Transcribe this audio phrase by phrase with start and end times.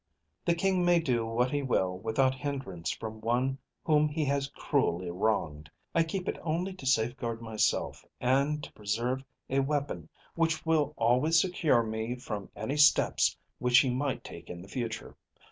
[0.45, 5.11] The King may do what he will without hindrance from one whom he has cruelly
[5.11, 5.69] wronged.
[5.93, 11.39] I keep it only to safeguard myself, and to preserve a weapon which will always
[11.39, 15.15] secure me from any steps which he might take in the future.